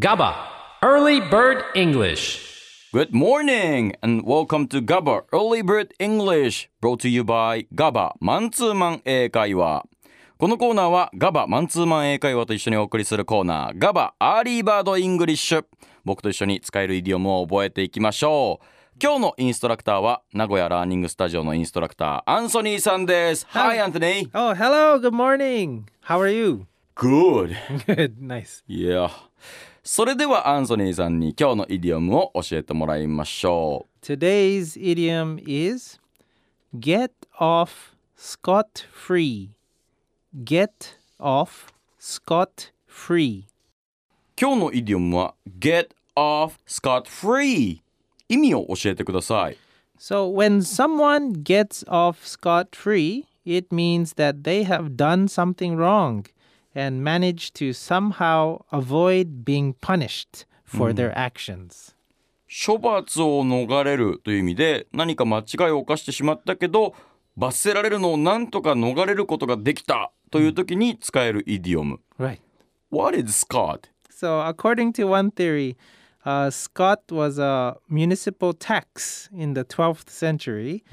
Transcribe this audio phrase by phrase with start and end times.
[0.00, 0.34] GABA,
[0.82, 2.88] Early Bird English.
[2.90, 9.84] Good morning and welcome to GABA Early Bird English brought to you by GABA マンツーマン英会話
[10.38, 15.66] このコーナーは GABA マンツーマン英会話と一緒にお送りするコーナー GABA Early Bird English
[16.06, 18.66] 僕と一緒に使えるイディオムを覚えていきましょう
[19.02, 24.98] 今日のインストラクターは名古屋ラーニングスタジオのインストラクターアンソニーさんです Hi Anthony Oh, hello.
[24.98, 25.84] Good morning.
[26.06, 26.69] How are you?
[26.99, 27.55] Good
[27.85, 28.15] Good.
[28.19, 28.63] Nice.
[28.67, 29.09] Yeah
[29.83, 35.99] それではアンソニーさんに今日のイディオムを教えてもらいましょう Today's idiom is
[36.73, 39.49] get off scot free.
[40.43, 43.43] Get off scot free.
[44.39, 47.81] 今日のイディオムは get off scot free
[48.27, 49.57] 意味を教えてください
[49.97, 56.25] So, when someone gets off scot free, it means that they have done something wrong
[56.75, 61.93] and managed to somehow avoid being punished for their actions.
[62.47, 66.93] 処罰を逃れるという意味で何か間違いを犯してしまったけど
[67.35, 72.39] 罰せられるのをなんとか逃れることができたという時に使えるイディオム Right.
[72.91, 73.89] What is scot?
[74.09, 75.75] So, according to one theory,
[76.25, 80.83] uh, Scot was a municipal tax in the 12th century.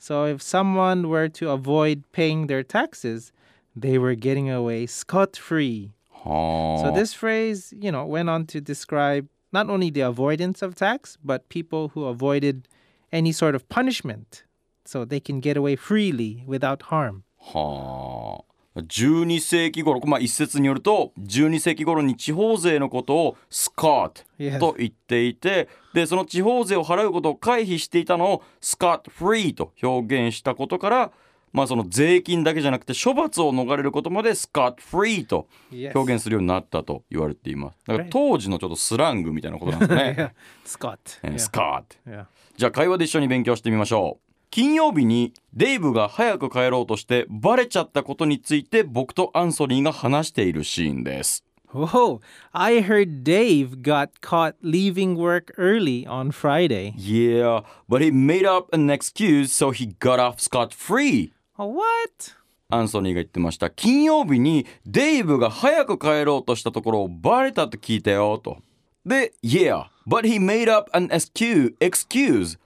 [0.00, 3.32] So, if someone were to avoid paying their taxes,
[3.79, 5.91] they were getting away scot free.
[6.11, 10.65] は So, あ this phrase, you know, went on to describe not only the avoidance
[10.65, 12.67] of tax, but people who avoided
[13.11, 14.43] any sort of punishment.
[14.85, 17.23] So, they can get away freely without harm.
[17.39, 18.47] はあ
[18.81, 24.59] 12世紀頃、まあ、一説によると12世紀頃に地方税のことをスカー Yes.
[24.59, 31.11] トと言っていてでその地方税を払うことを回避していたのをスカートフリーと表現したことから、
[31.53, 35.47] まあ、その税金だけじゃなくて処罰を逃れることまでスカートフリーと.
[35.95, 40.33] 表現するようになったと言われていますだから.当時のちょっとスラングみたいなことなんですね.
[40.65, 40.97] Scot.
[41.23, 41.39] え ー Yeah.
[41.39, 51.43] スカート.じゃあ会話で一緒に勉強してみましょう金曜日にデイブが早く帰ろうとしてバレちゃったことについて僕とアンソニーが話しているシーンです
[51.73, 52.21] Whoa,
[52.53, 56.93] I heard Dave got caught leaving work early on Friday.
[56.97, 62.35] Yeah, but he made up an excuse so he got off scot-free Oh, what?
[62.69, 68.57] アンソニーが言ってました金曜日にデイブが早く帰ろうとしたところをバレたと聞いたよと
[69.05, 72.59] で Yeah, but he made up an excuse,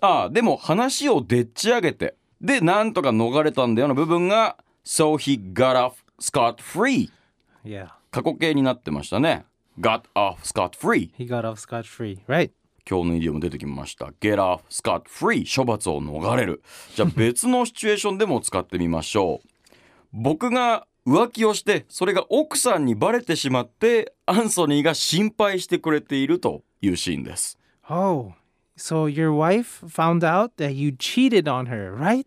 [0.00, 7.10] ああでも話をでっち上げてでなんとか逃れたんだよの部分が So he got off scot-free
[7.64, 9.46] Yeah, 過去形になってましたね
[9.80, 12.18] Got off scot-free he got off scot free.
[12.26, 12.50] Right.
[12.88, 16.62] 今日のイディオム出てきました Get off scot-free 処罰を逃れる
[16.94, 19.48] じゃあ別のシチュエーションでも使ってみましょう
[20.12, 27.58] 僕が浮気をしてそれが奥さんにバレてしまってアンソニーが心配してくれているというシーンです
[27.88, 28.32] Oh,
[28.76, 32.26] so your wife found out that you cheated on her, right?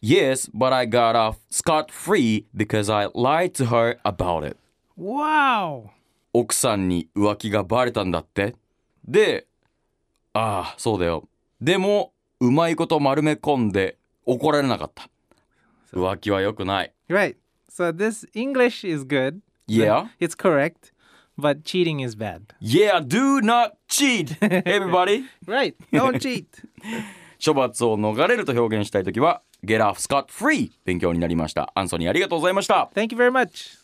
[0.00, 4.56] Yes, but I got off scot-free because I lied to her about it
[4.96, 5.90] Wow.
[6.32, 8.54] 奥さんに浮気がバレたんだって
[9.06, 9.46] で
[10.34, 11.28] ああそうだよ
[11.60, 13.96] でもうまいこと丸め込んで
[14.26, 15.08] 怒られなかった
[15.92, 17.36] 浮気は良くない Right.
[17.70, 19.40] So this English is good.
[19.66, 20.92] Yeah It's correct,
[21.38, 22.42] but cheating is bad.
[22.60, 25.74] Yeah do not cheat everybody Right.
[25.92, 26.46] Don't cheat.
[27.44, 33.83] 処罰を逃れると表現したいときは Get off scot free 勉強になりましたアンソニーありがとうございました Thank you very much.